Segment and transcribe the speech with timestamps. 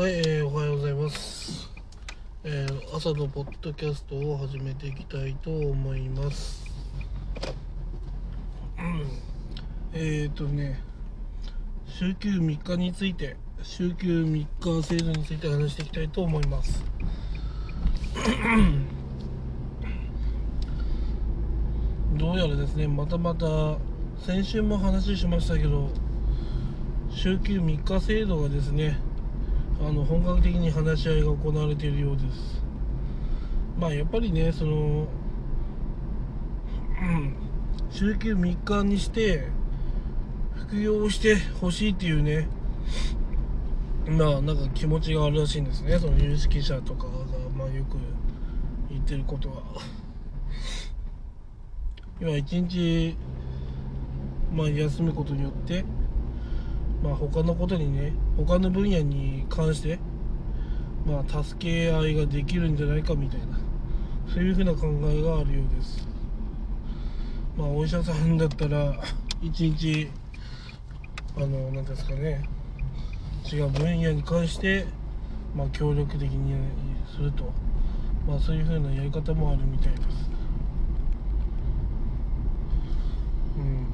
[0.00, 1.68] はい、えーおはようございます、
[2.42, 6.64] えー朝のポッドキャストを始めていきたいと思います。
[8.78, 9.06] うん
[9.92, 10.80] えっ、ー、とね、
[11.84, 14.46] 週休3日について、週休3
[14.80, 16.82] 日制度について話していきたいと思います。
[22.16, 23.76] どうやらですね、またまた
[24.24, 25.90] 先週も話しましたけど、
[27.10, 28.98] 週休3日制度がですね、
[29.80, 32.62] あの本格的に話し合いが行われているようです。
[33.78, 35.08] まあやっぱりねその、
[37.00, 37.34] うん、
[37.90, 39.48] 週休3日にして
[40.54, 42.46] 副業をしてほしいっていうね
[44.06, 45.98] まあなんか気持ちがあるらしいんですね。
[45.98, 47.12] その有識者とかが
[47.56, 47.96] まあよく
[48.90, 49.62] 言ってることは。
[52.20, 53.16] 今一日
[54.52, 55.86] まあ休むことによって
[57.02, 59.98] まあ他のことにね他の分野に関して
[61.06, 63.58] まあ助け合いができるんじゃないかみたいな
[64.32, 66.06] そういうふうな考えがあるようです。
[67.56, 68.94] まあお医者さんだったら
[69.42, 70.10] 一日
[71.36, 72.44] あの何ですかね
[73.50, 74.86] 違う分野に関して
[75.54, 76.54] まあ協力的に
[77.10, 77.52] すると
[78.26, 80.30] まあそういうふうなやり方もあるみたいです。
[83.58, 83.86] うん。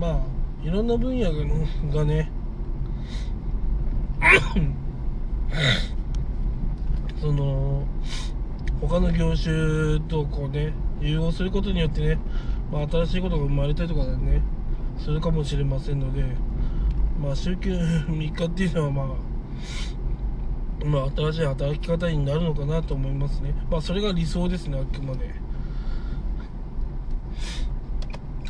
[0.00, 0.20] まあ
[0.62, 1.32] いろんな分野
[1.92, 2.30] がね
[7.18, 7.86] その
[8.80, 12.18] 他の業種とこうね融合することによってね、
[12.70, 14.42] まあ、新しいことが生まれたりとかね
[14.98, 16.22] するかもしれませんので
[17.22, 19.06] まあ週休3日っていうのはまあ
[20.84, 25.49] まあ新しい働き方になるのかなと思いますねまあそれが理想ですねあくまで。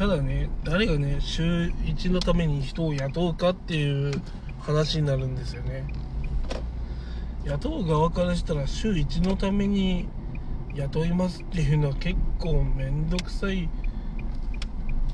[0.00, 4.14] ただね誰がね週1のために人を雇うかっていう
[4.58, 5.84] 話になるんですよね。
[7.44, 10.08] 雇う側からしたら週1のために
[10.74, 13.68] 雇いますっていうのは結構面倒くさい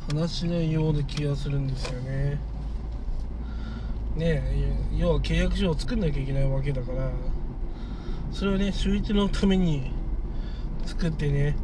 [0.09, 2.41] 話のような気がするんですよね。
[4.15, 7.11] ねえ要は契約書を作んなきゃいけないわけだから。
[8.31, 9.91] それをね週1のために
[10.85, 11.57] 作ってね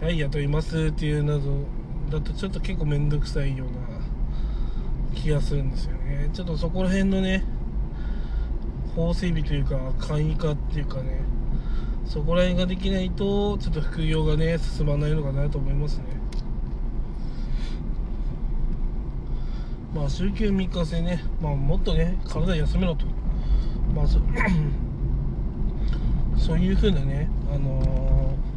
[0.00, 1.66] はい雇いますっていうなど
[2.10, 3.74] だとちょっと結構面倒くさいような
[5.14, 6.30] 気がするんですよね。
[6.32, 7.44] ちょっとそこら辺のね
[8.96, 11.20] 法整備というか簡易化っていうかね
[12.06, 16.04] そこら辺ができないとちょっと副業がね進まないのかなと思いますね。
[19.94, 23.06] まあ週休3日制ね、まあ、もっとね体休めろと。
[23.94, 24.20] まあそ
[26.36, 28.47] そういう風なねあのー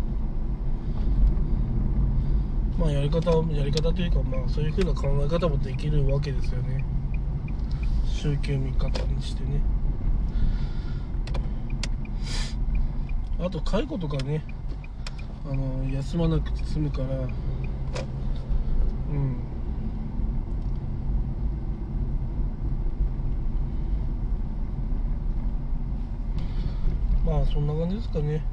[2.81, 6.83] まあやり方やり方というかまあそういう風な考え方もできるわけですよね。
[8.07, 9.61] 週休3日にしてね。
[13.39, 14.43] あと介護とかね
[15.45, 17.11] あの休まなくて済むからう
[19.13, 19.35] ん。
[27.23, 28.43] まあそんな感じですかね。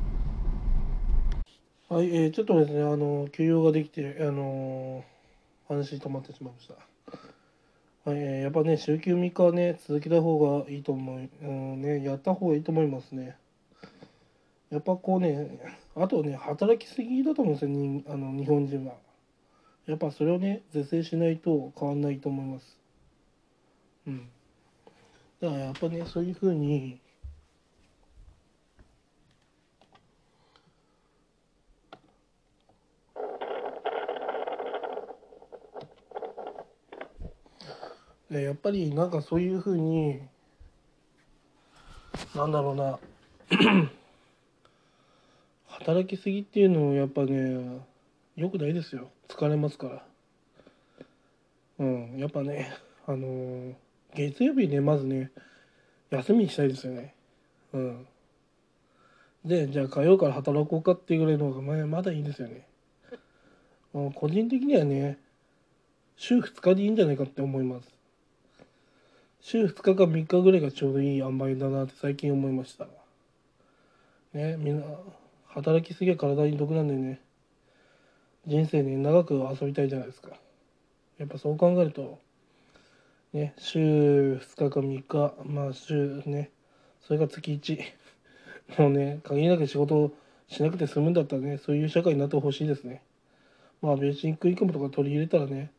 [1.90, 6.74] はい、えー、ちょっとですね、あの、休養ができて、あのー話止まってしまいました。
[8.10, 13.38] はい、えーやっぱね、週休3日はね、続けた方がいいと思う、うん、ね、やった方がいいと思いますね。
[14.68, 15.62] やっぱこうね、
[15.96, 18.92] あとね、働きすぎだと思うんですよ、にあの日本人は。
[19.86, 22.78] やっぱそれをね、是正しないと変わんないと思います。
[24.06, 24.28] うん。
[25.40, 27.00] だからやっぱね、そういうふうに、
[38.30, 40.20] でやっぱりなんかそういうふうに
[42.34, 42.98] なんだろうな
[45.66, 47.80] 働きすぎっていうのはやっぱね
[48.36, 49.10] よくないですよ。
[49.28, 50.02] 疲れますから。
[51.78, 52.72] うんやっぱね
[53.06, 53.74] あのー
[54.14, 55.30] 月曜日ねまずね
[56.10, 57.14] 休みにしたいですよね。
[57.72, 58.06] うん。
[59.44, 62.66] でじゃあ火曜から働こうかっていうぐらいの方がまだいいんですよね。
[63.94, 65.18] うん個人的にはね
[66.16, 67.97] 週2日でいいんじゃないかって思います。
[69.40, 72.86] 週2日か3日ぐらいがちょうどいい塩梅だなって最近思いました。
[74.34, 74.86] ねみんな
[75.46, 77.20] 働きすぎは体に毒なんでね。
[78.46, 80.30] 人生ね長く遊びたいじゃないですか。
[81.18, 82.18] やっぱそう考えると
[83.32, 86.50] ね週2日か3日まあ週ね
[87.00, 87.78] それが月1
[88.82, 90.12] もうね限りなく仕事を
[90.48, 93.02] しなくて済むんだったらねそういう社会になってほしいですね。
[93.82, 95.70] まあベーシックインカムとか取り入れたらね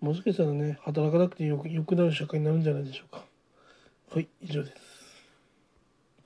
[0.00, 3.24] もしかしたらね働かなくてよくよくなる社会になるんじゃないでしょうか。
[4.10, 4.87] はい以上です。